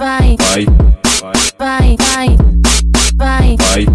[0.00, 0.64] vai, vai,
[1.58, 2.36] vai, vai,
[3.16, 3.86] vai, vai,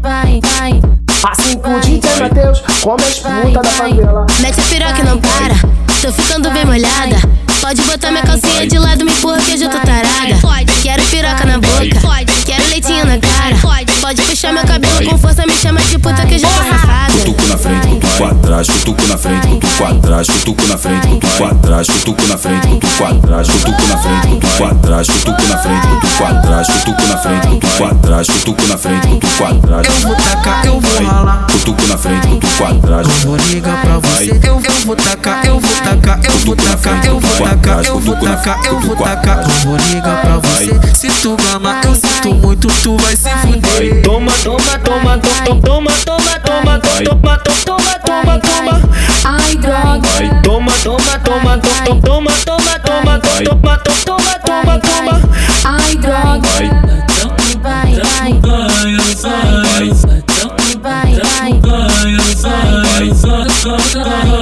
[0.00, 0.82] vai, vai.
[1.30, 4.26] Assim com o DJ Matheus, come as puta da favela.
[4.40, 5.54] Mete a piroca e não para,
[6.00, 7.16] tô ficando bem molhada.
[7.60, 10.66] Pode botar minha calcinha de lado, me empurra que eu já tô tarada.
[10.82, 13.56] Quero piroca na boca, quero leitinho na cara.
[13.62, 13.92] Pode.
[14.22, 17.12] Puxar meu cabelo com força, me chama de puta que eu já tô safada.
[17.12, 19.46] Cutuco na frente, cutuco atrás, cutuco na frente,
[19.82, 24.28] cutuco atrás, cutuco na frente, cutuco atrás, cutuco na frente, cutuco atrás, cutuco na frente,
[24.28, 29.08] cutuco atrás, cutuco na frente, cutuco atrás, cutuco na frente, cutuco atrás, cutuco na frente,
[29.08, 29.86] cutuco atrás.
[29.86, 31.46] Eu vou tacar, eu vou ralar.
[31.50, 33.08] Cutuco na frente, cutuco atrás.
[33.08, 34.30] Eu vou ligar pra você.
[34.30, 38.16] Eu, eu vou tacar, eu vou tacar, eu vou tacar, eu vou tacar, eu vou
[38.16, 39.42] tacar, eu vou tacar.
[39.42, 40.94] Eu vou ligar pra você.
[40.94, 44.02] Se tu gama, eu sinto muito, tu vai se fuder.
[44.02, 47.81] Toma, toma, toma, toma, toma, toma, toma, toma, toma, toma,
[50.82, 55.20] toma, toma, toma, toma, toma, toma, toma, toma, toma, toma.
[55.64, 56.48] Ai, droga.
[57.62, 59.92] Vai, vai, vai, vai, vai,
[63.92, 64.41] vai,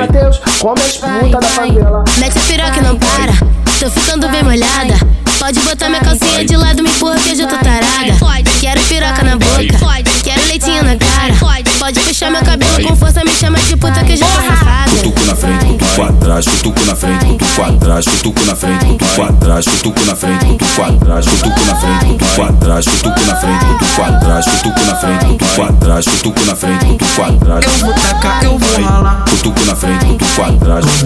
[0.00, 2.04] DJ Matheus, come as puta da favela.
[2.16, 3.32] Mete a piroca e não para,
[3.78, 4.94] tô ficando bem molhada.
[5.38, 8.40] Pode botar minha calcinha de lado, me empurra que eu já tô tarada.
[8.60, 11.34] Quero piroca na boca, quero leitinho na cara.
[11.38, 11.70] Pode.
[12.10, 14.90] Puxar meu cabelo com força, me chama de puta que eu já tô safada.
[14.90, 19.64] Cutuco na frente, cutuco atrás, cutuco na frente, cutuco atrás, cutuco na frente, cutuco atrás,
[19.64, 24.44] cutuco na frente, cutuco atrás, cutuco na frente, cutuco atrás, cutuco na frente, cutuco atrás,
[24.44, 27.64] cutuco na frente, cutuco atrás, cutuco na frente, cutuco atrás.
[27.64, 28.58] Eu vou tacar, eu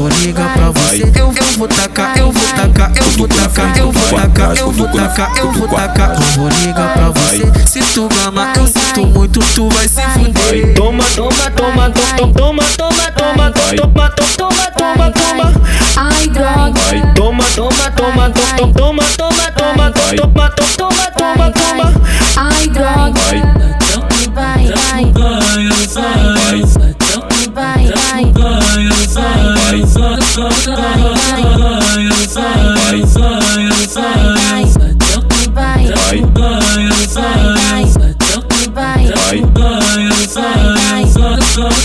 [0.04, 1.02] vou ligar pra você.
[1.18, 4.88] Eu, eu vou tacar, eu vou tacar, eu vou tacar, eu vou tacar, eu vou
[4.88, 6.14] tacar, eu vou tacar.
[6.14, 7.66] Eu vou ligar pra você.
[7.66, 10.74] Se tu gama, eu sinto muito, tu vai se fuder.
[10.74, 15.52] Toma, toma, toma, toma, toma, toma, toma, toma, toma, toma, toma.
[15.96, 17.14] ai, droga.
[17.14, 20.93] Toma, toma, toma, toma, toma, toma, toma, toma, toma, toma.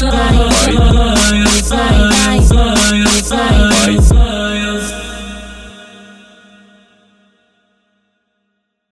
[0.09, 0.48] Bye.